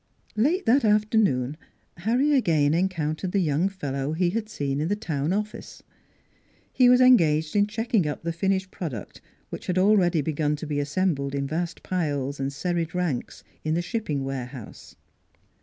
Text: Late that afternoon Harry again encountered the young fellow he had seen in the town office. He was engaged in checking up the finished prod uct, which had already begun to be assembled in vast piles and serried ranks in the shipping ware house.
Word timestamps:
Late 0.35 0.65
that 0.65 0.83
afternoon 0.83 1.57
Harry 1.97 2.33
again 2.35 2.73
encountered 2.73 3.33
the 3.33 3.39
young 3.39 3.69
fellow 3.69 4.13
he 4.13 4.31
had 4.31 4.49
seen 4.49 4.81
in 4.81 4.87
the 4.87 4.95
town 4.95 5.31
office. 5.31 5.83
He 6.73 6.89
was 6.89 6.99
engaged 6.99 7.55
in 7.55 7.67
checking 7.67 8.07
up 8.07 8.23
the 8.23 8.33
finished 8.33 8.71
prod 8.71 8.93
uct, 8.93 9.19
which 9.51 9.67
had 9.67 9.77
already 9.77 10.21
begun 10.21 10.55
to 10.55 10.65
be 10.65 10.79
assembled 10.79 11.35
in 11.35 11.45
vast 11.45 11.83
piles 11.83 12.39
and 12.39 12.51
serried 12.51 12.95
ranks 12.95 13.43
in 13.63 13.75
the 13.75 13.83
shipping 13.83 14.23
ware 14.23 14.47
house. 14.47 14.95